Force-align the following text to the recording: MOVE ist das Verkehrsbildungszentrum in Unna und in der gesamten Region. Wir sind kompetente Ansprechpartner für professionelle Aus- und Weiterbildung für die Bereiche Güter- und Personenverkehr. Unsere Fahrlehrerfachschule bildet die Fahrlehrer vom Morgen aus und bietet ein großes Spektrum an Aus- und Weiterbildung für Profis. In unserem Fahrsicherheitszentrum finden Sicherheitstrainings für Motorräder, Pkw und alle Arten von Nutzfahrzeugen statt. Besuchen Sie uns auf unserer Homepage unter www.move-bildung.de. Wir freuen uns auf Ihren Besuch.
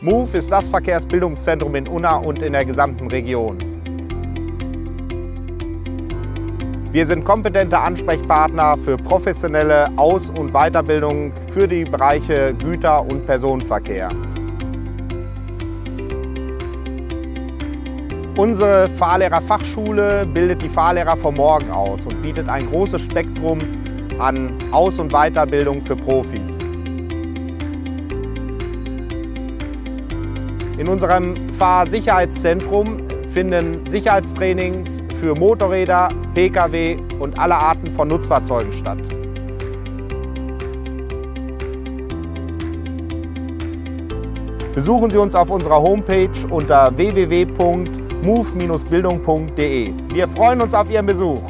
MOVE 0.00 0.38
ist 0.38 0.50
das 0.50 0.66
Verkehrsbildungszentrum 0.68 1.76
in 1.76 1.86
Unna 1.86 2.16
und 2.16 2.42
in 2.42 2.52
der 2.52 2.64
gesamten 2.64 3.06
Region. 3.08 3.56
Wir 6.90 7.06
sind 7.06 7.24
kompetente 7.24 7.78
Ansprechpartner 7.78 8.76
für 8.84 8.96
professionelle 8.96 9.90
Aus- 9.96 10.30
und 10.30 10.52
Weiterbildung 10.52 11.32
für 11.52 11.68
die 11.68 11.84
Bereiche 11.84 12.54
Güter- 12.54 13.02
und 13.02 13.24
Personenverkehr. 13.24 14.08
Unsere 18.36 18.88
Fahrlehrerfachschule 18.98 20.26
bildet 20.26 20.60
die 20.60 20.68
Fahrlehrer 20.68 21.16
vom 21.16 21.36
Morgen 21.36 21.70
aus 21.70 22.04
und 22.04 22.20
bietet 22.20 22.48
ein 22.48 22.68
großes 22.68 23.00
Spektrum 23.02 23.58
an 24.18 24.52
Aus- 24.72 24.98
und 24.98 25.12
Weiterbildung 25.12 25.82
für 25.86 25.94
Profis. 25.96 26.53
In 30.76 30.88
unserem 30.88 31.36
Fahrsicherheitszentrum 31.56 32.96
finden 33.32 33.86
Sicherheitstrainings 33.86 35.02
für 35.20 35.36
Motorräder, 35.36 36.08
Pkw 36.34 36.96
und 37.20 37.38
alle 37.38 37.54
Arten 37.54 37.86
von 37.88 38.08
Nutzfahrzeugen 38.08 38.72
statt. 38.72 38.98
Besuchen 44.74 45.10
Sie 45.10 45.18
uns 45.18 45.36
auf 45.36 45.50
unserer 45.50 45.80
Homepage 45.80 46.30
unter 46.50 46.96
www.move-bildung.de. 46.96 49.92
Wir 50.12 50.28
freuen 50.28 50.60
uns 50.60 50.74
auf 50.74 50.90
Ihren 50.90 51.06
Besuch. 51.06 51.40